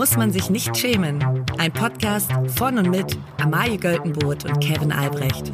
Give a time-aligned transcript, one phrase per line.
[0.00, 1.22] muss man sich nicht schämen.
[1.58, 5.52] Ein Podcast von und mit Amalie Göltenboot und Kevin Albrecht.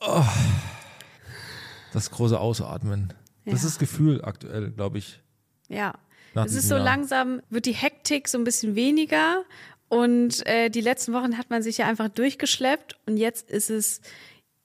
[0.00, 0.24] Oh,
[1.94, 3.14] das große Ausatmen.
[3.46, 3.54] Das Ja.
[3.54, 5.22] ist das Gefühl aktuell, glaube ich.
[5.68, 5.94] Ja.
[6.34, 6.84] Nach es ist so Jahr.
[6.84, 9.44] langsam, wird die Hektik so ein bisschen weniger.
[9.92, 12.96] Und äh, die letzten Wochen hat man sich ja einfach durchgeschleppt.
[13.04, 14.00] Und jetzt ist es,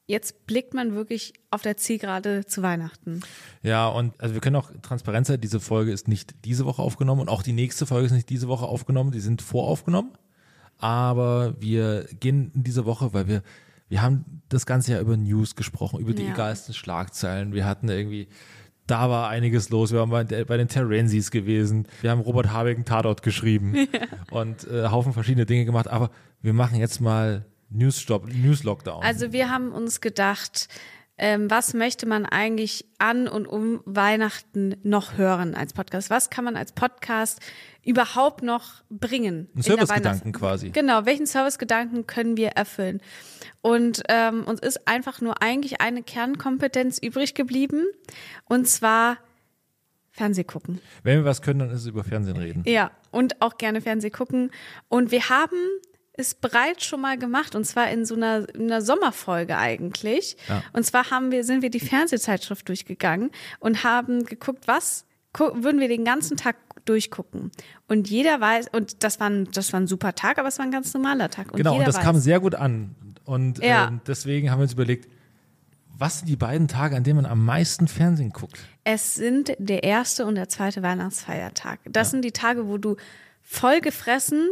[0.05, 3.19] jetzt blickt man wirklich auf der Zielgerade zu Weihnachten.
[3.61, 7.19] Ja, und also wir können auch transparent sein, diese Folge ist nicht diese Woche aufgenommen
[7.19, 10.11] und auch die nächste Folge ist nicht diese Woche aufgenommen, die sind voraufgenommen.
[10.77, 13.43] Aber wir gehen in diese Woche, weil wir,
[13.89, 16.31] wir haben das ganze Jahr über News gesprochen, über die Ja.
[16.31, 17.53] egalsten Schlagzeilen.
[17.53, 18.29] Wir hatten irgendwie,
[18.87, 19.91] da war einiges los.
[19.91, 21.87] Wir waren bei, bei den Terenzis gewesen.
[22.01, 23.87] Wir haben Robert Habeck einen Tatort geschrieben
[24.31, 25.87] und äh, Haufen verschiedene Dinge gemacht.
[25.87, 26.09] Aber
[26.41, 29.03] wir machen jetzt mal News-Stop, News-Lockdown.
[29.03, 30.69] Also wir haben uns gedacht,
[31.17, 36.09] ähm, was möchte man eigentlich an und um Weihnachten noch hören als Podcast?
[36.09, 37.39] Was kann man als Podcast
[37.83, 39.49] überhaupt noch bringen?
[39.55, 40.69] Ein Servicegedanken quasi.
[40.69, 43.01] Genau, welchen Servicegedanken können wir erfüllen?
[43.61, 47.85] Und ähm, uns ist einfach nur eigentlich eine Kernkompetenz übrig geblieben,
[48.45, 49.17] und zwar
[50.11, 50.81] Fernseh gucken.
[51.03, 52.63] Wenn wir was können, dann ist es über Fernsehen reden.
[52.65, 54.51] Ja, und auch gerne Fernseh gucken.
[54.89, 55.57] Und wir haben
[56.17, 60.35] es bereits schon mal gemacht, und zwar in so einer, in einer Sommerfolge eigentlich.
[60.49, 60.63] Ja.
[60.73, 65.05] Und zwar haben wir, sind wir die Fernsehzeitschrift durchgegangen und haben geguckt, was
[65.37, 67.51] würden wir den ganzen Tag durchgucken.
[67.87, 70.65] Und jeder weiß, und das war ein, das war ein super Tag, aber es war
[70.65, 71.51] ein ganz normaler Tag.
[71.51, 72.95] Und Genau, und das weiß, kam sehr gut an.
[73.23, 73.87] Und Ja.
[73.87, 75.07] ähm, deswegen haben wir uns überlegt,
[75.99, 78.57] was sind die beiden Tage, an denen man am meisten Fernsehen guckt?
[78.83, 81.79] Es sind der erste und der zweite Weihnachtsfeiertag.
[81.85, 82.95] Das sind die Tage, wo du
[83.41, 84.47] voll gefressen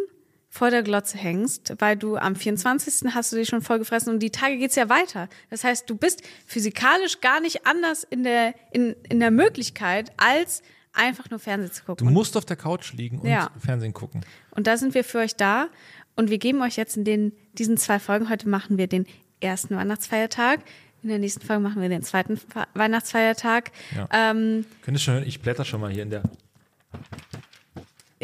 [0.57, 3.13] vor der Glotze hängst, weil du am 24.
[3.13, 5.27] hast du dich schon voll gefressen und die Tage geht's ja weiter.
[5.49, 10.63] Das heißt, du bist physikalisch gar nicht anders in der, in, in der Möglichkeit, als
[10.93, 12.13] einfach nur Fernsehen zu Du gucken.
[12.13, 13.49] musst auf der Couch liegen und Ja.
[13.59, 14.21] Fernsehen gucken.
[14.51, 15.67] Und da sind wir für euch da
[16.15, 19.05] und wir geben euch jetzt in den, diesen zwei Folgen, heute machen wir den
[19.41, 20.61] ersten Weihnachtsfeiertag,
[21.03, 23.71] in der nächsten Folge machen wir den zweiten Fe- Weihnachtsfeiertag.
[23.93, 24.07] Ja.
[24.31, 26.23] Ähm, Könntest schon hören, ich blätter schon mal hier in der.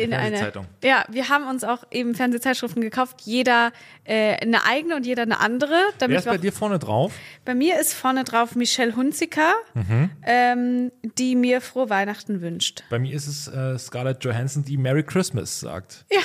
[0.04, 0.66] In eine Fernsehzeitung.
[0.84, 3.72] Ja, wir haben uns auch eben Fernsehzeitschriften gekauft, jeder
[4.04, 5.76] äh, eine eigene und jeder eine andere.
[6.00, 7.14] Wer ist bei dir vorne drauf?
[7.46, 10.10] bei mir ist vorne drauf Michelle Hunziker, Mhm.
[10.24, 12.84] ähm, die mir frohe Weihnachten wünscht.
[12.90, 16.06] Bei mir ist es äh, Scarlett Johansson, die Merry Christmas sagt.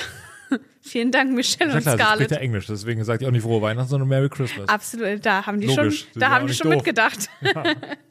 [0.81, 2.31] Vielen Dank, Michelle Ja und klar, spricht Scarlett.
[2.31, 4.69] ja Englisch, deswegen sagt ihr auch nicht frohe Weihnachten, sondern Merry Christmas.
[4.69, 6.75] Absolut, da haben die Logisch, schon, da ja haben die schon doof.
[6.77, 7.29] mitgedacht.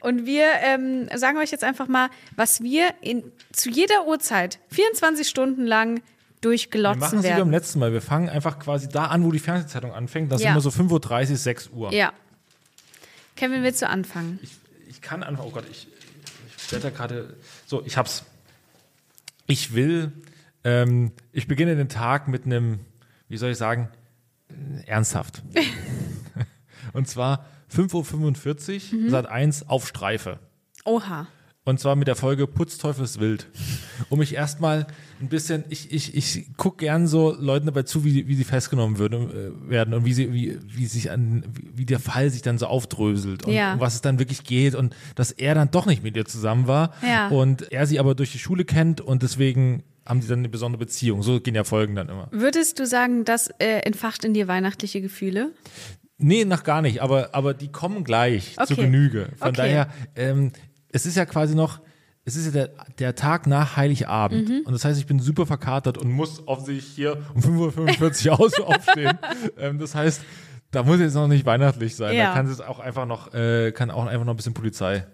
[0.00, 3.22] Und wir ähm, sagen euch jetzt einfach mal, was wir in,
[3.52, 6.02] zu jeder Uhrzeit 24 Stunden lang Wir machen
[6.40, 7.92] durchglotzen es wie beim letzten Mal.
[7.92, 10.32] Wir fangen einfach quasi da an, wo die Fernsehzeitung anfängt.
[10.32, 10.52] Das ist Ja.
[10.52, 11.92] immer so 5.30 Uhr, 6 Uhr.
[11.92, 12.12] Ja.
[13.36, 14.38] Kevin, willst du anfangen?
[14.42, 14.52] Ich,
[14.88, 15.86] ich kann einfach, oh Gott, ich,
[16.58, 17.36] ich blätter gerade.
[17.66, 18.24] So, ich hab's.
[19.46, 20.12] Ich will,
[20.64, 22.80] ähm, ich beginne den Tag mit einem,
[23.28, 23.88] wie soll ich sagen,
[24.86, 25.42] ernsthaft.
[26.92, 30.38] Und zwar 5.45 Uhr, Sat 1 auf Streife.
[30.84, 31.26] Oha.
[31.64, 33.46] Und zwar mit der Folge Putzteufels Wild.
[34.08, 34.86] Um mich erstmal
[35.20, 38.98] ein bisschen, ich, ich, ich guck gern so Leuten dabei zu, wie, wie sie festgenommen
[38.98, 42.40] würden, äh, werden und wie sie, wie, wie sich an, wie, wie der Fall sich
[42.40, 43.74] dann so aufdröselt und Ja.
[43.74, 46.66] um was es dann wirklich geht und dass er dann doch nicht mit ihr zusammen
[46.66, 47.28] war Ja.
[47.28, 50.80] und er sie aber durch die Schule kennt und deswegen haben sie dann eine besondere
[50.80, 51.22] Beziehung.
[51.22, 52.28] So gehen ja Folgen dann immer.
[52.32, 55.52] Würdest du sagen, das äh, entfacht in dir weihnachtliche Gefühle?
[56.20, 58.82] Nee, noch gar nicht, aber, aber die kommen gleich zu Okay.
[58.82, 59.28] Genüge.
[59.38, 59.56] Von Okay.
[59.56, 60.52] daher, ähm,
[60.92, 61.80] es ist ja quasi noch,
[62.24, 64.48] es ist ja der, der Tag nach Heiligabend.
[64.48, 64.62] Mhm.
[64.64, 68.60] Und das heißt, ich bin super verkatert und muss offensichtlich hier um 5.45 Uhr aus
[68.60, 69.18] aufstehen.
[69.58, 70.22] ähm, das heißt,
[70.70, 72.14] da muss jetzt noch nicht weihnachtlich sein.
[72.16, 72.28] Ja.
[72.28, 75.04] Da kann es auch einfach noch, äh, kann auch einfach noch ein bisschen Polizei.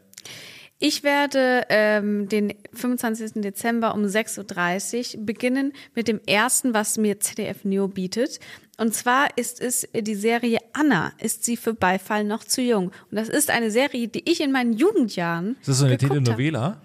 [0.78, 3.40] Ich werde ähm, den 25.
[3.40, 8.40] Dezember um 6.30 Uhr beginnen mit dem ersten, was mir ZDF Neo bietet.
[8.78, 11.12] Und zwar ist es die Serie Anna.
[11.18, 12.88] Ist sie für Beifall noch zu jung?
[13.10, 15.56] Und das ist eine Serie, die ich in meinen Jugendjahren.
[15.60, 15.96] Ist das so eine.
[15.96, 16.80] Telenovela?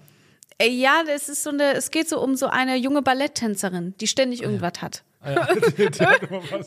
[0.58, 4.06] Äh, Ja, das ist so eine, es geht so um so eine junge Balletttänzerin, die
[4.06, 5.02] ständig irgendwas hat.
[5.20, 5.48] Ah ja.
[5.76, 6.66] Die hat immer was.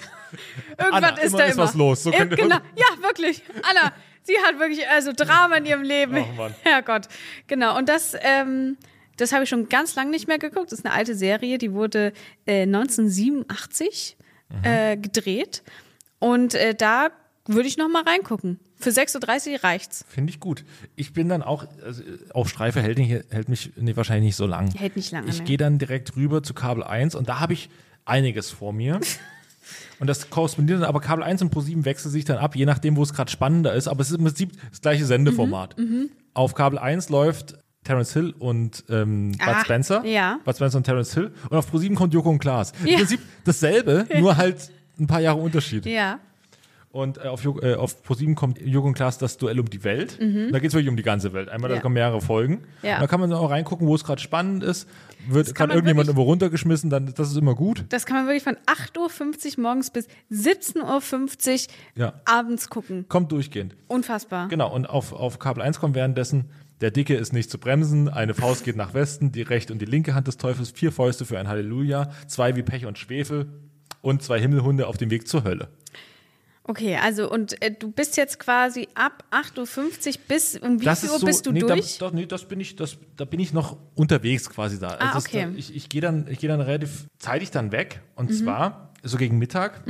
[0.78, 1.64] Irgendwas Anna, ist immer da ist immer.
[1.64, 2.04] was los.
[2.04, 2.56] So Ja, könnte- genau.
[2.76, 3.42] Ja, wirklich.
[3.64, 3.92] Anna,
[4.24, 6.18] sie hat wirklich also Drama in ihrem Leben.
[6.20, 6.56] Oh Mann.
[6.64, 7.08] Herrgott.
[7.48, 7.78] Genau.
[7.78, 8.78] Und das, ähm,
[9.18, 10.72] das habe ich schon ganz lange nicht mehr geguckt.
[10.72, 12.14] Das ist eine alte Serie, die wurde
[12.46, 14.16] äh, 1987
[14.50, 14.64] Mhm.
[14.64, 15.64] äh, gedreht.
[16.20, 17.10] Und äh, da
[17.48, 18.60] würde ich noch mal reingucken.
[18.78, 20.04] Für 6.30 Uhr reicht's.
[20.08, 20.66] Finde ich gut.
[20.96, 22.02] Ich bin dann auch, also
[22.34, 24.72] auf Streife hält, nicht, hält mich nee, wahrscheinlich nicht so lang.
[24.76, 25.46] Hält nicht lange, Ich ne?
[25.46, 27.70] gehe dann direkt rüber zu Kabel 1 und da habe ich
[28.06, 29.00] einiges vor mir.
[30.00, 32.66] Und das korrespondiert dann, aber Kabel 1 und Pro 7 wechseln sich dann ab, je
[32.66, 33.88] nachdem, wo es gerade spannender ist.
[33.88, 35.76] Aber es ist im Prinzip das gleiche Sendeformat.
[35.78, 37.56] Mhm, Auf Kabel 1 läuft
[37.86, 40.04] Terence Hill und ähm, Bud Ah, Spencer.
[40.06, 40.40] ja.
[40.44, 41.32] Bud Spencer und Terence Hill.
[41.50, 42.74] Und auf Pro 7 kommt Joko und Klaas.
[42.82, 42.98] Im Ja.
[42.98, 45.86] Prinzip dasselbe, nur halt ein paar Jahre Unterschied.
[45.86, 46.20] Ja.
[46.92, 50.18] Und äh, auf, äh, auf Pro7 kommt Joko und Klaas das Duell um die Welt.
[50.18, 51.50] Und da geht es wirklich um die ganze Welt.
[51.50, 51.78] Einmal, da Mhm.
[51.78, 51.82] Ja.
[51.82, 52.64] kommen mehrere Folgen.
[52.84, 53.02] Ja.
[53.02, 54.88] Da kann man auch reingucken, wo es gerade spannend ist.
[55.28, 57.84] Wird kann man irgendjemand irgendwo runtergeschmissen, dann das ist immer gut.
[57.90, 61.68] Das kann man wirklich von 8.50 Uhr morgens bis 17.50
[61.98, 62.14] Uhr Ja.
[62.26, 63.06] abends gucken.
[63.10, 63.76] Kommt durchgehend.
[63.88, 64.48] Unfassbar.
[64.48, 64.74] Genau.
[64.74, 66.46] Und auf, auf Kabel 1 kommt währenddessen
[66.82, 69.86] der Dicke ist nicht zu bremsen, eine Faust geht nach Westen, die rechte und die
[69.86, 73.48] linke Hand des Teufels, vier Fäuste für ein Halleluja, zwei wie Pech und Schwefel
[74.02, 75.70] und zwei Himmelhunde auf dem Weg zur Hölle.
[76.68, 81.10] Okay, also und äh, du bist jetzt quasi ab 8.50 Uhr bis um wie viel
[81.12, 82.00] Uhr bist du nee, durch?
[82.00, 84.98] Da, doch, nee, das bin ich, das, da bin ich noch unterwegs quasi da.
[85.00, 85.48] Ah, das- okay.
[85.52, 88.02] da, ich ich gehe dann, ich gehe dann relativ zeitig dann weg.
[88.16, 88.34] Und Mhm.
[88.36, 89.84] zwar so gegen Mittag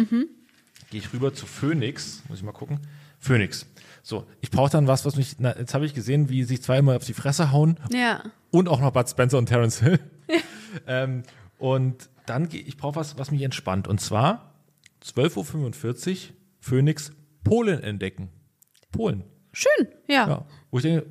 [0.90, 2.24] gehe ich rüber zu Phoenix.
[2.28, 2.80] Muss ich mal gucken.
[3.20, 3.66] Phoenix.
[4.04, 5.38] So, ich brauche dann was, was mich.
[5.40, 8.24] Na, jetzt habe ich gesehen, wie sich zwei immer auf die Fresse hauen ja.
[8.52, 10.00] und auch noch Bud Spencer und Terence Hill.
[10.88, 11.24] ähm,
[11.58, 13.88] und dann gehe ich brauche was, was mich entspannt.
[13.88, 14.54] Und zwar
[15.04, 17.12] 12.45 Uhr Phoenix
[17.44, 18.30] Polen entdecken.
[18.92, 19.24] Polen.
[19.54, 20.28] Schön, ja.
[20.28, 21.06] Ja, wo ich denke,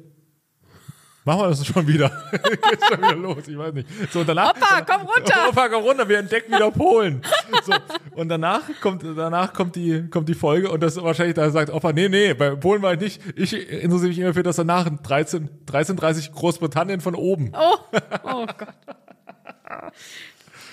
[1.25, 2.11] machen wir das schon wieder.
[2.33, 3.89] Geht schon wieder los, ich weiß nicht.
[4.13, 5.35] So, danach, Opa, komm runter!
[5.49, 7.23] Opa, komm runter, wir entdecken wieder Polen.
[7.65, 7.73] So,
[8.15, 11.93] und danach kommt, danach kommt die, kommt die Folge und das wahrscheinlich, da sagt Opa,
[11.93, 13.21] nee, nee, bei Polen war ich nicht.
[13.37, 17.53] Ich interessiere mich immer für das danach 13, 1330 Großbritannien von oben.
[17.55, 17.77] Oh,
[18.25, 18.75] oh Gott.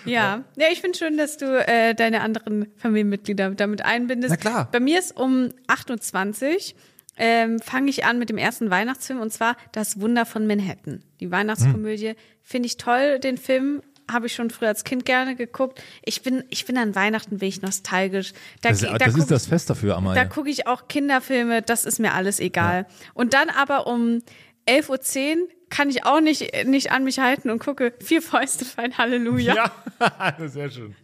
[0.05, 4.31] Ja, ja, ich finde schön, dass du äh, deine anderen Familienmitglieder damit einbindest.
[4.31, 4.67] Na klar.
[4.71, 6.75] Bei mir ist um 28
[7.17, 11.03] ähm, fange ich an mit dem ersten Weihnachtsfilm und zwar Das Wunder von Manhattan.
[11.19, 12.15] Die Weihnachtskomödie Hm.
[12.41, 13.19] finde ich toll.
[13.19, 13.81] Den Film
[14.11, 15.81] habe ich schon früher als Kind gerne geguckt.
[16.03, 18.33] Ich bin, ich bin an Weihnachten bin ich nostalgisch.
[18.61, 20.25] Da, Das, da das ist das Fest dafür, da Amalia.
[20.25, 22.87] gucke ich auch Kinderfilme, das ist mir alles egal.
[23.13, 24.21] Und dann aber um
[24.67, 28.79] 11.10 Uhr kann ich auch nicht, nicht an mich halten und gucke Vier Fäuste für
[28.81, 29.71] ein Halleluja.
[29.99, 30.95] Ja, sehr schön.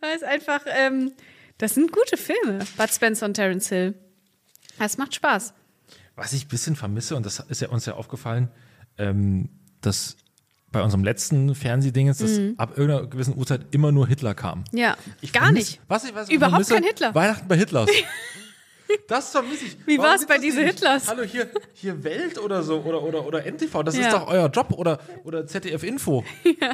[0.00, 1.12] Weil es einfach, ähm,
[1.58, 3.94] das sind gute Filme, Bud Spencer und Terence Hill.
[4.86, 5.54] Es macht Spaß.
[6.16, 8.48] Was ich ein bisschen vermisse, und das ist ja uns ja aufgefallen,
[8.98, 9.48] ähm,
[9.80, 10.16] dass
[10.72, 14.64] bei unserem letzten Fernsehdingens, dass ab irgendeiner gewissen Uhrzeit immer nur Hitler kam.
[14.72, 15.80] Ja, Ich gar vermiss- nicht.
[15.88, 17.14] Was ich, was ich Überhaupt vermisse, kein Hitler.
[17.14, 17.90] Weihnachten bei Hitlers.
[19.10, 19.76] Das vermisse ich.
[19.86, 20.62] Wie war's gibt's bei diese?
[20.62, 21.08] Hitlers?
[21.08, 24.06] Hallo, hier, hier Welt oder so oder, oder, oder NTV, das Ja.
[24.06, 26.24] ist doch euer Job oder, oder ZDF Info.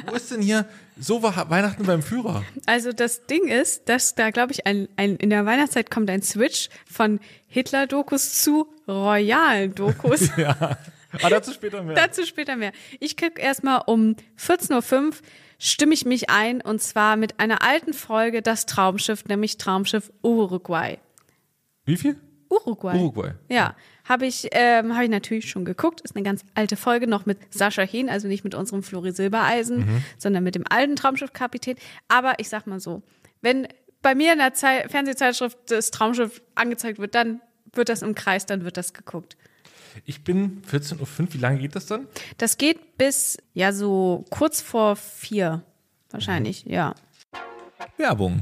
[0.05, 0.67] Wo ist denn hier
[0.99, 2.43] so war Weihnachten beim Führer?
[2.67, 6.21] Also das Ding ist, dass da, glaube ich, ein, ein, in der Weihnachtszeit kommt ein
[6.21, 10.29] Switch von Hitler-Dokus zu royalen Dokus.
[10.37, 10.77] Ja.
[11.13, 11.95] Aber dazu später mehr.
[11.95, 12.71] Dazu später mehr.
[12.99, 15.11] Ich krieg erstmal um 14.05 Uhr
[15.57, 20.99] stimme ich mich ein und zwar mit einer alten Folge Das Traumschiff, nämlich Traumschiff Uruguay.
[21.85, 22.17] Wie viel?
[22.49, 22.95] Uruguay.
[22.97, 23.31] Uruguay.
[23.49, 26.01] Ja, habe ich, ähm, hab ich natürlich schon geguckt.
[26.01, 29.79] Ist eine ganz alte Folge, noch mit Sascha Hehn, also nicht mit unserem Flori Silbereisen,
[29.79, 30.03] Mhm.
[30.17, 31.75] sondern mit dem alten Traumschiffkapitän.
[32.07, 33.03] Aber ich sag mal so,
[33.41, 33.67] wenn
[34.01, 37.41] bei mir in der Zei Fernsehzeitschrift das Traumschiff angezeigt wird, dann
[37.73, 39.35] wird das im Kreis, dann wird das geguckt.
[40.05, 42.07] Ich bin 14.05 Uhr, wie lange geht das dann?
[42.37, 45.63] Das geht bis, ja, so kurz vor vier.
[46.11, 46.71] Wahrscheinlich, Mhm.
[46.71, 46.95] ja.
[47.97, 48.41] Werbung.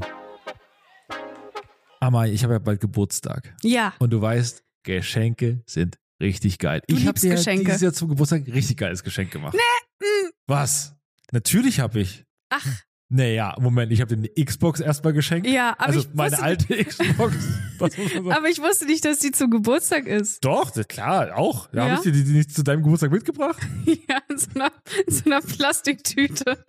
[2.06, 3.56] Amai, ich habe ja bald Geburtstag.
[3.64, 3.96] Ja.
[3.98, 6.82] Und du weißt, Geschenke sind richtig geil.
[6.86, 7.66] ich habe dir Geschenke.
[7.66, 9.56] dieses Jahr zum Geburtstag ein richtig geiles Geschenk gemacht.
[10.00, 10.30] mm.
[10.46, 10.94] Was?
[11.32, 12.24] Natürlich habe ich.
[12.52, 12.64] Ach,
[13.10, 15.48] Naja, Moment, ich habe dir eine Xbox erstmal geschenkt.
[15.48, 17.36] Ja, aber also ich meine alte Xbox.
[17.80, 20.46] Aber ich wusste nicht, dass die zum Geburtstag ist.
[20.46, 21.74] Doch, klar, auch.
[21.74, 21.84] Ja, Ja?
[21.86, 23.58] Habe ich dir die, die nicht zu deinem Geburtstag mitgebracht?
[23.86, 24.72] Ja, in so einer,
[25.08, 26.64] in so einer Plastiktüte.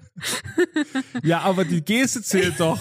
[1.22, 2.80] Ja, aber die Geste zählt doch.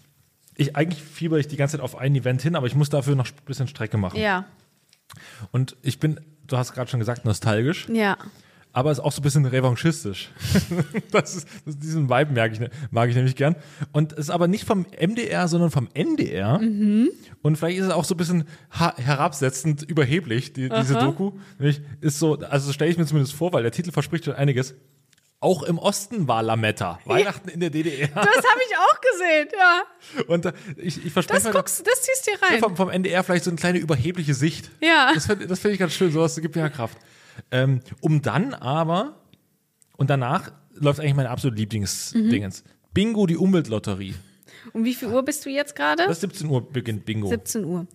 [0.61, 3.15] ich eigentlich fieber ich die ganze Zeit auf ein Event hin, aber ich muss dafür
[3.15, 4.19] noch ein bisschen Strecke machen.
[4.19, 4.45] Ja,
[5.51, 8.17] Und ich bin, du hast gerade schon gesagt, nostalgisch, ja.
[8.73, 10.29] aber ist auch so ein bisschen revanchistisch.
[11.11, 13.55] das ist, das, diesen Vibe mag ich, ne- mag ich nämlich gern.
[13.91, 16.59] Und ist aber nicht vom MDR, sondern vom NDR.
[17.41, 18.45] Und vielleicht ist es auch so ein bisschen
[18.79, 21.33] herabsetzend, überheblich, die, diese Doku.
[21.59, 24.75] Nämlich ist so, also stelle ich mir zumindest vor, weil der Titel verspricht schon einiges.
[25.43, 26.99] Auch im Osten war Lametta.
[27.05, 28.07] Weihnachten in der DDR.
[28.13, 30.23] Das habe ich auch gesehen, ja.
[30.27, 32.59] Und äh, ich, ich verspreche Das da- guckst, das ziehst du dir rein.
[32.59, 34.69] vom, vom NDR vielleicht so eine kleine überhebliche Sicht.
[34.81, 35.11] Ja.
[35.15, 36.97] Das finde find ich ganz schön, sowas gibt mir ja Kraft.
[37.49, 39.19] Ähm, um dann aber,
[39.97, 42.63] und danach läuft eigentlich mein absolut Lieblingsdingens.
[42.93, 44.13] Bingo, die Umweltlotterie.
[44.73, 46.05] Um wie viel Uhr bist du jetzt gerade?
[46.05, 47.27] Das 17 Uhr beginnt Bingo.
[47.29, 47.87] 17 Uhr.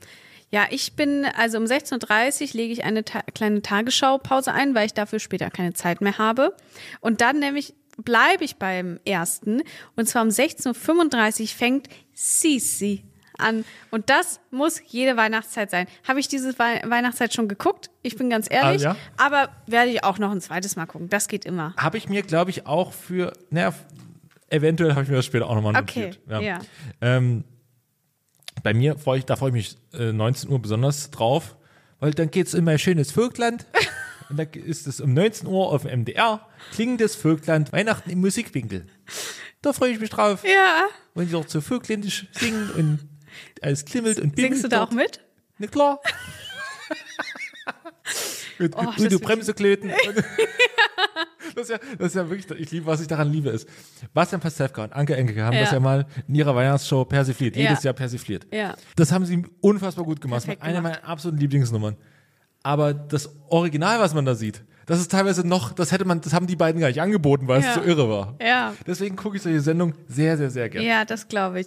[0.51, 4.87] Ja, ich bin, also um 16.30 Uhr lege ich eine ta kleine Tagesschaupause ein, weil
[4.87, 6.55] ich dafür später keine Zeit mehr habe.
[7.01, 9.63] Und dann nämlich bleibe ich beim ersten.
[9.97, 13.05] Und zwar um 16.35 Uhr fängt Sisi
[13.39, 13.65] an.
[13.91, 15.87] Und das muss jede Weihnachtszeit sein.
[16.07, 17.91] Habe ich diese Wei Weihnachtszeit schon geguckt?
[18.03, 18.87] Ich bin ganz ehrlich.
[18.87, 18.97] Ah, ja?
[19.17, 21.09] Aber werde ich auch noch ein zweites Mal gucken.
[21.09, 21.75] Das geht immer.
[21.77, 23.75] Habe ich mir, glaube ich, auch für, naja,
[24.49, 26.43] eventuell habe ich mir das später auch nochmal Okay, notiert.
[26.43, 26.61] ja.
[27.01, 27.45] Ähm,
[28.67, 31.55] bei mir freue ich, da freue ich mich äh, 19 Uhr besonders drauf,
[32.01, 33.65] weil dann geht es in mein schönes Vögtland.
[34.29, 38.85] Und dann ist es um 19 Uhr auf dem MDR, klingendes Vögtland, Weihnachten im Musikwinkel.
[39.63, 40.43] Da freue ich mich drauf.
[40.43, 40.87] Ja.
[41.15, 42.99] wenn die dort so vögländisch singen und
[43.63, 44.91] alles klimmelt und bimmelt Singst du da dort.
[44.91, 45.21] auch mit?
[45.59, 46.01] Na klar.
[48.59, 49.93] mit Oh, Udo wird- Bremseklöten.
[51.57, 53.69] das, ist ja, das ist ja wirklich, ich liebe, was ich daran liebe, ist,
[54.15, 55.63] Bastian Pastewka und Anke Engelke haben Ja.
[55.63, 57.89] das ja mal in ihrer Weihnachtsshow persifliert, jedes Ja.
[57.89, 58.47] Jahr persifliert.
[58.53, 58.75] Ja.
[58.95, 60.45] Das haben sie unfassbar gut gemacht.
[60.45, 60.95] Perfekt eine gemacht.
[61.03, 61.97] meiner absoluten Lieblingsnummern.
[62.63, 66.33] Aber das Original, was man da sieht, das ist teilweise noch, das hätte man, das
[66.33, 67.69] haben die beiden gar nicht angeboten, weil Ja.
[67.71, 68.37] es so irre war.
[68.41, 68.75] Ja.
[68.87, 70.87] Deswegen gucke ich solche Sendungen sehr, sehr, sehr gerne.
[70.87, 71.67] Ja, das glaube ich.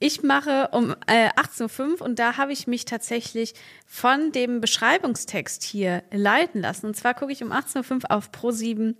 [0.00, 3.54] Ich mache um äh, 18.05 Uhr und da habe ich mich tatsächlich
[3.86, 6.86] von dem Beschreibungstext hier leiten lassen.
[6.86, 8.94] Und zwar gucke ich um 18.05 Uhr auf Pro7.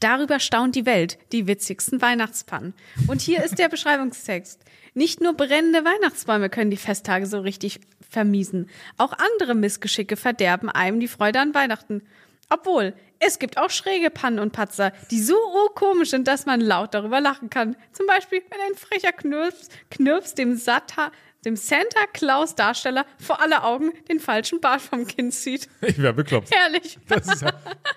[0.00, 2.74] Darüber staunt die Welt, die witzigsten Weihnachtspannen.
[3.06, 4.60] Und hier ist der Beschreibungstext.
[4.94, 8.68] Nicht nur brennende Weihnachtsbäume können die Festtage so richtig vermiesen.
[8.98, 12.02] Auch andere Missgeschicke verderben einem die Freude an Weihnachten.
[12.48, 15.36] Obwohl, es gibt auch schräge Pannen und Patzer, die so
[15.74, 17.76] komisch sind, dass man laut darüber lachen kann.
[17.92, 21.10] Zum Beispiel, wenn ein frecher Knirps, Knirps dem, Sata,
[21.46, 25.68] dem Santa Claus Darsteller vor alle Augen den falschen Bart vom Kind zieht.
[25.80, 26.50] Ich wäre bekloppt.
[26.54, 26.98] Herrlich.
[27.08, 27.52] Das ist ja,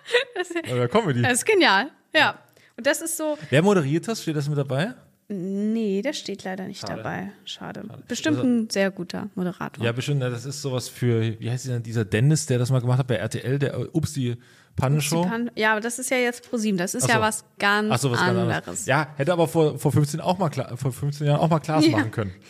[0.73, 1.21] oder Comedy.
[1.21, 1.89] Das ist genial.
[2.15, 2.39] Ja.
[2.77, 4.21] Und das ist so, Wer moderiert das?
[4.21, 4.93] Steht das mit dabei?
[5.31, 7.31] nee, das steht leider nicht dabei.
[7.45, 7.83] Schade.
[8.07, 9.85] Bestimmt Also- ein sehr guter Moderator.
[9.85, 10.23] Ja, bestimmt.
[10.23, 13.15] Das ist sowas für, wie heißt denn dieser Dennis, der das mal gemacht hat bei
[13.15, 14.37] RTL, der äh, Ups, die
[14.75, 15.23] Pannenshow?
[15.25, 16.77] Pan- Ja, aber das ist ja jetzt ProSieben.
[16.77, 17.21] Das ist Ach ja so.
[17.21, 18.55] was ganz, Ach so, was ganz anderes.
[18.55, 18.85] anderes.
[18.85, 21.85] Ja, hätte aber vor, vor 15 auch mal Kla- vor 15 Jahren auch mal Klaas
[21.85, 21.91] Ja.
[21.97, 22.33] machen können.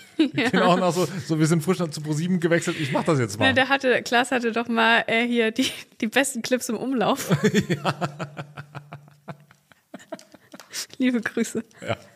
[0.52, 3.46] Genau noch so, so, wir sind frisch zu Pro7 gewechselt, ich mach das jetzt Ja,
[3.48, 3.54] mal.
[3.54, 5.72] der hatte, Klaas hatte doch mal äh, hier die,
[6.02, 7.30] die besten Clips im Umlauf.
[10.98, 11.64] Liebe Grüße.
[11.88, 11.98] Ja.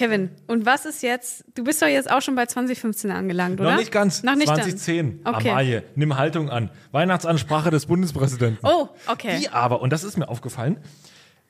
[0.00, 1.44] Kevin, und was ist jetzt?
[1.54, 3.72] Du bist doch jetzt auch schon bei 2015 angelangt, oder?
[3.72, 4.22] Noch nicht ganz.
[4.22, 5.22] Noch nicht 2010.
[5.24, 5.34] Dann.
[5.34, 5.50] Okay.
[5.50, 6.70] Amalie, nimm Haltung an.
[6.92, 8.66] Weihnachtsansprache des Bundespräsidenten.
[8.66, 9.38] Oh, okay.
[9.40, 10.78] Die aber, und das ist mir aufgefallen,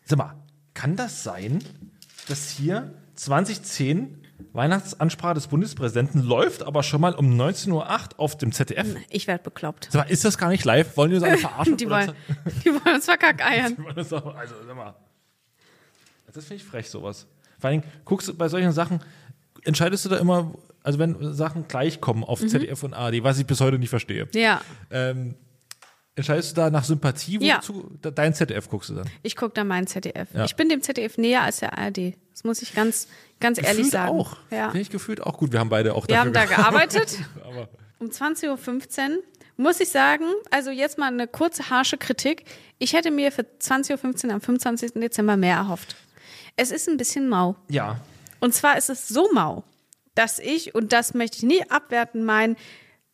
[0.05, 0.35] sag mal,
[0.75, 1.61] kann das sein,
[2.29, 4.17] dass hier 2010
[4.53, 8.97] Weihnachtsansprache des Bundespräsidenten läuft, aber schon mal um 19.08 Uhr auf dem ZDF?
[9.11, 9.89] Ich werde bekloppt.
[9.93, 10.97] Sag mal, ist das gar nicht live?
[10.97, 11.77] Wollen wir uns alle verarschen?
[11.77, 12.13] Die wollen,
[12.65, 13.77] die wollen uns verkackeiern.
[13.79, 14.95] wollen das auch- Also, sag mal.
[16.35, 17.27] Das finde ich frech, sowas.
[17.61, 19.01] Vor allem, guckst du bei solchen Sachen,
[19.65, 20.53] entscheidest du da immer,
[20.83, 24.29] also wenn Sachen gleich kommen auf ZDF und ARD, was ich bis heute nicht verstehe,
[24.35, 25.35] Ja, ähm,
[26.17, 27.59] entscheidest du da nach Sympathie, Ja.
[27.59, 29.07] wozu da- dein ZDF guckst du dann?
[29.23, 30.29] ich gucke da mein ZDF.
[30.35, 30.45] Ja.
[30.45, 32.15] Ich bin dem ZDF näher als der ARD.
[32.33, 33.07] Das muss ich ganz,
[33.39, 34.11] ganz ehrlich Gefühlt sagen.
[34.19, 34.37] auch.
[34.51, 34.67] Ja.
[34.71, 35.53] Finde ich gefühlt auch gut.
[35.53, 37.19] Wir haben beide auch Wir haben da gearbeitet.
[37.45, 38.49] Aber Um 20.15
[39.11, 39.23] Uhr
[39.59, 42.45] muss ich sagen, also jetzt mal eine kurze, harsche Kritik.
[42.79, 44.93] Ich hätte mir für 20.15 Uhr am 25.
[44.95, 45.97] Dezember mehr erhofft.
[46.61, 47.57] Es ist ein bisschen mau.
[47.69, 47.99] ja,
[48.39, 49.65] Und zwar ist es so mau,
[50.15, 52.57] dass ich, und das möchte ich nie abwerten, meinen,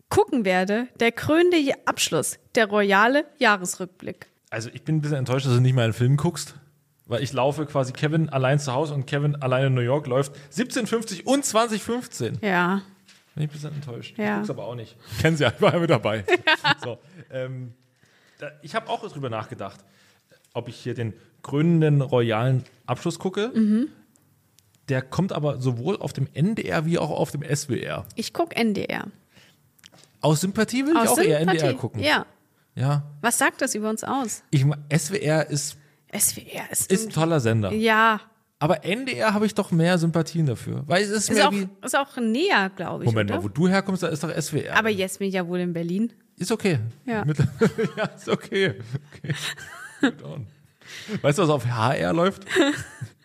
[0.08, 4.26] gucken werde, der krönende Abschluss, der royale Jahresrückblick.
[4.50, 6.56] also ich bin ein bisschen enttäuscht, dass du nicht mal einen Film guckst.
[7.08, 10.34] Weil ich laufe quasi Kevin allein zu Hause und Kevin allein in New York läuft
[10.34, 12.38] 1750 und 2015.
[12.42, 12.82] Ja.
[13.36, 14.18] Bin ich ein bisschen enttäuscht.
[14.18, 14.24] Ja.
[14.24, 14.96] Ich guck's aber auch nicht.
[15.20, 16.24] Kennen Sie ja, ich war ja mit dabei.
[16.82, 16.98] So,
[17.30, 17.74] ähm,
[18.40, 19.84] da, ich habe auch drüber nachgedacht,
[20.56, 23.52] ob ich hier den krönenden royalen Abschluss gucke.
[23.54, 23.88] Mhm.
[24.88, 28.06] Der kommt aber sowohl auf dem NDR wie auch auf dem SWR.
[28.14, 29.06] Ich gucke NDR.
[30.20, 31.58] Aus Sympathie will ich Aus auch eher Sympathie.
[31.58, 32.02] NDR gucken.
[32.02, 32.26] Ja.
[32.74, 33.02] Ja.
[33.20, 34.42] Was sagt das über uns aus?
[34.50, 35.76] Ich, SWR ist,
[36.16, 37.72] SWR ist, ist ein toller Sender.
[37.72, 38.20] ja,
[38.58, 40.82] Aber NDR habe ich doch mehr Sympathien dafür.
[40.86, 41.68] Weil es ist, ist mehr auch, wie.
[41.84, 43.10] ist auch näher, glaube ich.
[43.10, 43.38] Moment oder?
[43.40, 44.76] mal, wo du herkommst, da ist doch SWR.
[44.76, 46.12] Aber jetzt bin ich ja wohl in Berlin.
[46.36, 46.78] Ist okay.
[47.06, 47.24] Ja.
[47.96, 48.74] Ja, ist okay.
[49.22, 49.34] okay.
[51.22, 52.44] Weißt du, was auf HR läuft?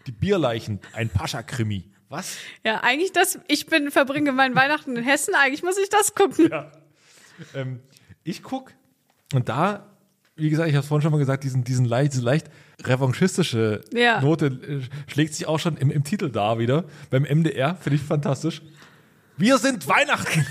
[0.07, 1.85] Die Bierleichen, ein Pascha-Krimi.
[2.09, 2.37] Was?
[2.65, 6.51] Ja, eigentlich das, ich bin, verbringe meinen Weihnachten in Hessen, eigentlich muss ich das gucken.
[7.55, 7.79] Ähm,
[8.23, 8.71] ich guck
[9.33, 9.87] und da,
[10.35, 12.47] wie gesagt, ich habe es vorhin schon mal gesagt, diesen, diesen leicht, diese leicht
[12.83, 14.19] revanchistische Ja.
[14.21, 16.83] Note äh, schlägt sich auch schon im, im Titel da wieder.
[17.09, 18.61] Beim MDR finde ich fantastisch.
[19.37, 20.39] Wir sind Weihnachten.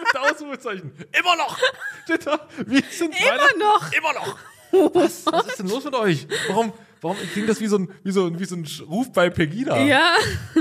[0.00, 0.92] Mit Ausrufezeichen.
[1.18, 1.56] Immer noch.
[2.04, 2.48] Steht da.
[2.66, 3.58] Wir sind Weihnachten.
[3.60, 3.92] noch.
[3.92, 4.38] Immer noch.
[4.94, 5.26] Was?
[5.26, 6.26] Was ist denn los mit euch?
[6.48, 9.30] Warum, warum klingt das wie so ein, wie so ein, wie so ein Ruf bei
[9.30, 9.82] Pegida?
[9.84, 10.14] Ja.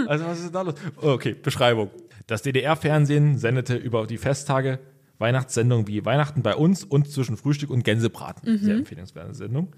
[0.08, 0.76] Also was ist denn da los?
[0.98, 1.90] Okay, Beschreibung.
[2.28, 4.80] Das DDR-Fernsehen sendete über die Festtage
[5.18, 8.58] Weihnachtssendungen wie Weihnachten bei uns und zwischen Frühstück und Gänsebraten.
[8.60, 9.72] Sehr empfehlenswerte Sendung.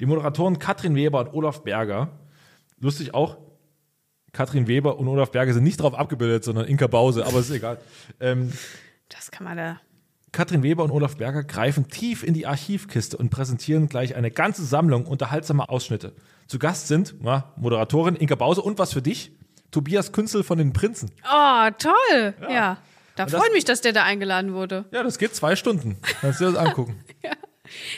[0.00, 2.10] Die Moderatoren Katrin Weber und Olaf Berger.
[2.80, 3.38] Lustig auch,
[4.32, 7.78] Katrin Weber und Olaf Berger sind nicht drauf abgebildet, sondern Inka Bause, aber ist egal.
[8.20, 8.52] Ähm,
[9.08, 9.80] Das kann man da.
[10.32, 14.64] Katrin Weber und Olaf Berger greifen tief in die Archivkiste und präsentieren gleich eine ganze
[14.64, 16.12] Sammlung unterhaltsamer Ausschnitte.
[16.46, 19.32] Zu Gast sind na, Moderatorin Inka Bause und was für dich?
[19.70, 21.10] Tobias Künzel von den Prinzen.
[21.24, 22.34] Oh, toll.
[22.48, 22.78] Ja.
[23.16, 24.84] Da Und das- freut mich, dass der da eingeladen wurde.
[24.92, 25.96] Ja, das geht zwei Stunden.
[26.20, 26.98] Kannst du dir das angucken.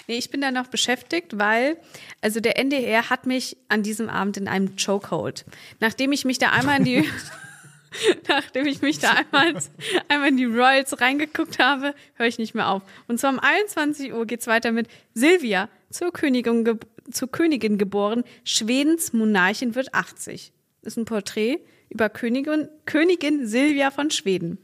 [0.08, 1.76] Nee, ich bin da noch beschäftigt, weil,
[2.20, 5.44] also der NDR hat mich an diesem Abend in einem Chokehold.
[5.78, 7.08] Nachdem ich mich da einmal in die,
[8.28, 9.62] nachdem ich mich da einmal,
[10.08, 12.82] einmal in die Royals reingeguckt habe, höre ich nicht mehr auf.
[13.08, 16.78] Und zwar um 21 Uhr geht's weiter mit Silvia, zur Königin,
[17.10, 20.52] zur Königin geboren, Schwedens Monarchin wird 80.
[20.82, 24.58] Das ist ein Porträt über Königin, Königin Silvia von Schweden.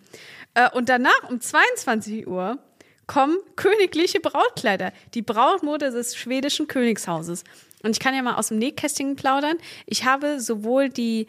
[0.55, 2.59] Äh, und danach um 22 Uhr
[3.07, 7.45] kommen königliche Brautkleider, die Brautmode des schwedischen Königshauses.
[7.83, 9.59] Und ich kann ja mal aus dem Nähkästchen plaudern.
[9.87, 11.27] Ich habe sowohl die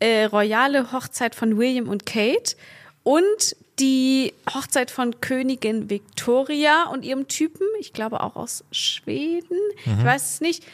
[0.00, 2.56] äh, royale Hochzeit von William und Kate
[3.02, 10.04] und die Hochzeit von Königin Victoria und ihrem Typen, ich glaube auch aus Schweden, ich
[10.04, 10.64] weiß es nicht,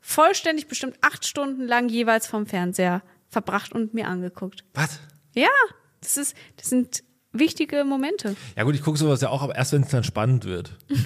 [0.00, 4.64] vollständig bestimmt acht Stunden lang jeweils vom Fernseher verbracht und mir angeguckt.
[4.74, 5.00] Was?
[5.34, 5.48] Ja,
[6.00, 8.36] das ist, das sind wichtige Momente.
[8.56, 10.72] Ja gut, ich gucke sowas ja auch, aber erst wenn es dann spannend wird.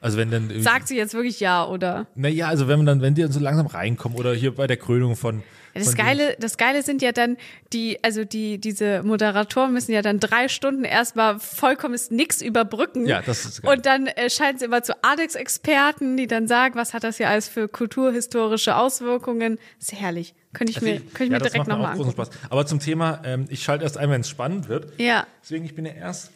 [0.00, 2.06] Also wenn dann Sagt sie jetzt wirklich ja oder?
[2.14, 4.76] Naja, also wenn man dann, wenn die dann so langsam reinkommen oder hier bei der
[4.76, 5.42] Krönung von.
[5.74, 7.36] Ja, Das von Geile, das Geile sind ja dann
[7.72, 13.06] die, also die, diese Moderatoren müssen ja dann drei Stunden erstmal vollkommenes Nix überbrücken.
[13.06, 13.74] Ja, das ist geil.
[13.76, 17.28] Und dann äh, scheinen sie immer zu Adex-Experten, die dann sagen, was hat das hier
[17.28, 19.58] alles für kulturhistorische Auswirkungen.
[19.80, 20.34] ist herrlich.
[20.52, 22.12] Könnte ich mir, könnte ich ja, mir das direkt nochmal angucken.
[22.12, 22.30] Spaß.
[22.50, 24.92] Aber zum Thema, ähm, ich schalte erst ein, wenn es spannend wird.
[24.98, 25.26] Ja.
[25.42, 26.30] Deswegen, ich bin ja erst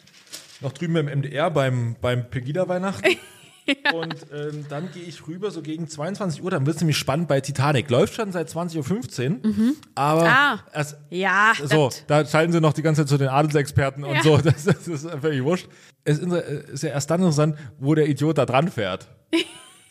[0.61, 3.17] noch drüben beim MDR beim, beim Pegida-Weihnachten.
[3.95, 7.29] Und ähm, dann gehe ich rüber, so gegen 22 Uhr, dann wird es nämlich spannend
[7.29, 7.89] bei Titanic.
[7.91, 10.59] Läuft schon seit 20.15 Uhr, aber Ah.
[10.73, 14.17] erst, Ja, so, das- da schalten sie noch die ganze Zeit zu den Adelsexperten und
[14.17, 14.23] Ja.
[14.23, 14.37] so.
[14.43, 15.69] Das, das ist völlig wurscht.
[16.05, 19.09] Es ist, inter- ist ja erst dann interessant, wo der Idiot da dran fährt.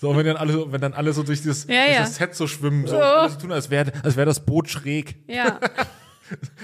[0.01, 1.99] So, und wenn dann alle, wenn dann alle so durch, dieses, Ja, durch ja.
[2.01, 3.27] das Set so schwimmen, so, Oh.
[3.29, 5.17] so tun, als wäre als wär das Boot schräg.
[5.27, 5.59] ja.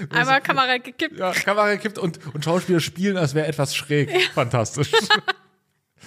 [0.09, 1.19] Einmal Kamera gekippt.
[1.19, 4.09] Ja, Kamera gekippt und, und Schauspieler spielen, als wäre etwas schräg.
[4.33, 4.89] Fantastisch.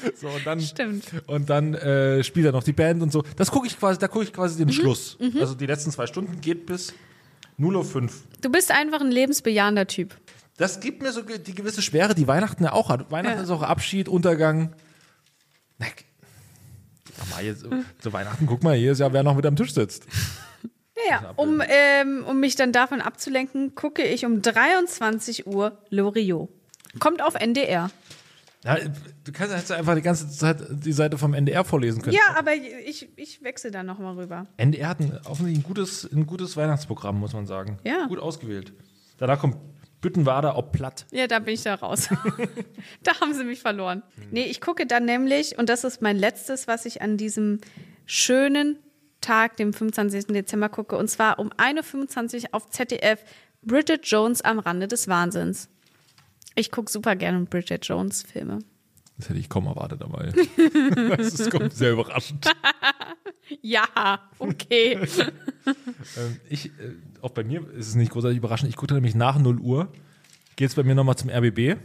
[0.17, 1.05] so, und dann, Stimmt.
[1.27, 3.23] Und dann äh, spielt er noch die Band und so.
[3.37, 4.67] Das gucke ich quasi, da gucke ich quasi Mhm.
[4.69, 5.17] den Schluss.
[5.39, 6.93] Also die letzten zwei Stunden geht bis
[7.59, 8.11] 0.05 Uhr.
[8.41, 10.17] Du bist einfach ein lebensbejahender Typ.
[10.57, 13.11] Das gibt mir so die gewisse Schwere, die Weihnachten ja auch hat.
[13.11, 13.45] Weihnachten Ja.
[13.45, 14.75] ist auch Abschied, Untergang.
[15.79, 15.87] Na,
[17.31, 17.65] mal, jetzt,
[18.01, 20.07] zu Weihnachten, guck mal, jedes Jahr, wer noch mit am Tisch sitzt.
[21.09, 26.51] Ja, um, ähm, um mich dann davon abzulenken, gucke ich um 23 Uhr Loriot.
[26.99, 27.91] Kommt auf NDR.
[28.65, 28.77] Ja,
[29.25, 32.15] du kannst jetzt einfach die ganze Zeit die Seite vom NDR vorlesen können.
[32.15, 34.47] Ja, aber ich, ich wechsle da nochmal rüber.
[34.59, 37.79] NDR hat ein, offensichtlich ein gutes, ein gutes Weihnachtsprogramm, muss man sagen.
[37.85, 38.07] Ja.
[38.07, 38.75] Gut ausgewählt.
[39.17, 39.57] Danach kommt
[40.03, 41.07] Büttenwader ob platt.
[41.11, 42.09] Ja, da bin ich da raus.
[43.03, 44.03] da haben sie mich verloren.
[44.31, 47.61] Nee, ich gucke dann nämlich, und das ist mein letztes, was ich an diesem
[48.07, 48.79] schönen
[49.21, 50.27] Tag, dem 25.
[50.29, 53.23] Dezember gucke, und zwar um 1.25 Uhr auf ZDF
[53.63, 55.69] Bridget Jones am Rande des Wahnsinns.
[56.61, 58.59] Ich gucke super gerne Bridget Jones Filme.
[59.17, 60.31] Das hätte ich kaum erwartet dabei.
[61.17, 62.47] das ist, kommt sehr überraschend.
[63.63, 64.99] Ja, okay.
[66.17, 66.71] Ähm, ich, äh,
[67.21, 68.71] auch bei mir ist es nicht großartig überraschend.
[68.71, 69.93] Ich gucke nämlich nach 0 Uhr.
[70.57, 71.77] Geht es bei mir nochmal zum RBB.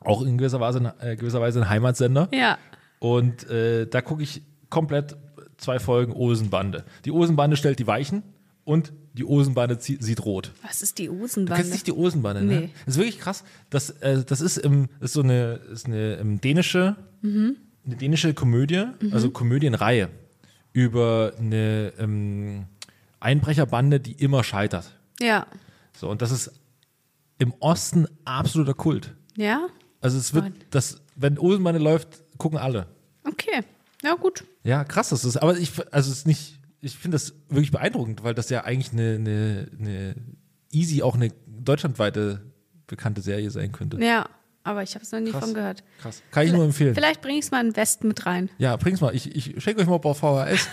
[0.00, 2.28] auch in gewisser Weise, äh, gewisser Weise ein Heimatsender.
[2.32, 2.58] ja.
[3.00, 5.16] Und äh, da gucke ich komplett
[5.56, 6.84] zwei Folgen Osenbande.
[7.04, 8.22] Die Osenbande stellt die Weichen
[8.64, 10.52] und die Osenbande sieht rot.
[10.62, 11.56] Was ist die Du Osenbande?
[11.56, 12.60] kennst nicht die Osenbande, ne?
[12.60, 12.70] Nee.
[12.86, 13.44] Das ist wirklich krass.
[13.70, 17.56] Das, äh, das ist, im, ist so eine, ist eine ähm, dänische Mhm.
[17.86, 20.08] eine dänische Komödie, also Komödienreihe
[20.72, 22.64] über eine ähm,
[23.20, 24.90] Einbrecherbande, die immer scheitert.
[25.20, 25.46] Ja.
[25.96, 26.50] So, und das ist
[27.38, 29.14] im Osten absoluter Kult.
[29.36, 29.68] Ja?
[30.00, 32.86] Also es wird, das, wenn Olsenbande läuft, gucken alle.
[33.24, 33.60] Okay.
[34.02, 34.44] Ja, gut.
[34.64, 38.22] Ja, krass, das ist, aber ich, also es ist nicht, ich finde das wirklich beeindruckend,
[38.24, 40.14] weil das ja eigentlich eine, eine, eine
[40.72, 42.52] easy auch eine deutschlandweite
[42.86, 43.98] bekannte Serie sein könnte.
[44.04, 44.28] Ja.
[44.64, 45.44] Aber ich habe es noch nie Krass.
[45.44, 45.82] von gehört.
[46.00, 46.22] Krass.
[46.30, 46.94] Kann ich nur empfehlen.
[46.94, 48.48] Vielleicht bringe ich es mal in West mit rein.
[48.58, 49.12] Ja, bring's mal.
[49.12, 50.68] Ich, ich schenke euch mal ein paar VHS.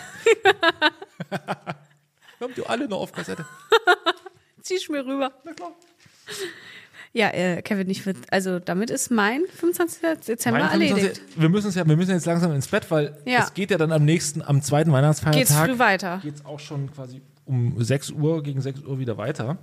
[2.39, 3.45] Kommt ihr alle noch auf Kassette?
[4.61, 5.31] Zieh ich mir rüber.
[5.43, 5.71] Na klar.
[7.11, 10.01] Ja, äh, Kevin, ich würd, also damit ist mein 25.
[10.27, 11.17] Dezember Mein erledigt.
[11.17, 13.43] 25 wir müssen ja, wir müssen jetzt langsam ins Bett, weil Ja.
[13.43, 15.39] es geht ja dann am nächsten, am zweiten Weihnachtsfeiertag.
[15.39, 16.19] Geht's früh weiter.
[16.21, 19.57] Geht's auch schon quasi um 6 Uhr, gegen 6 Uhr wieder weiter.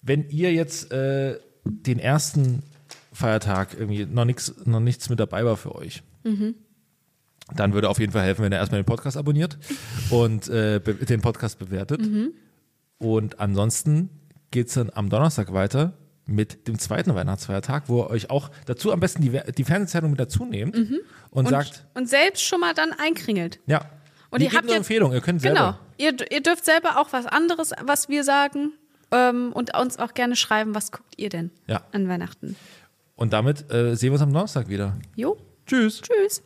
[0.00, 2.62] Wenn ihr jetzt äh, den ersten
[3.12, 6.54] Feiertag irgendwie noch nichts, noch nichts mit dabei war für euch, Mhm.
[7.54, 9.58] dann würde auf jeden Fall helfen, wenn ihr erstmal den Podcast abonniert
[10.10, 12.00] und äh, den Podcast bewertet.
[12.00, 12.32] Mhm.
[12.98, 14.08] Und ansonsten
[14.50, 15.92] geht's dann am Donnerstag weiter
[16.30, 20.20] mit dem zweiten Weihnachtsfeiertag, wo ihr euch auch dazu am besten die, die Fernsehzeitung mit
[20.20, 20.98] dazu nehmt und, Mhm.
[21.30, 23.60] Und, sagt, und selbst schon mal dann einkringelt.
[23.66, 23.84] ja,
[24.30, 25.54] Und ihr habt eine Empfehlung, ihr könnt Genau.
[25.54, 25.78] selber.
[25.98, 28.72] Ihr, ihr dürft selber auch was anderes, was wir sagen.
[29.12, 31.82] Ähm, und uns auch gerne schreiben, was guckt ihr denn Ja.
[31.92, 32.54] an Weihnachten?
[33.16, 34.96] Und damit äh, sehen wir uns am Donnerstag wieder.
[35.16, 36.00] Jo, Tschüss.
[36.00, 36.42] tschüss.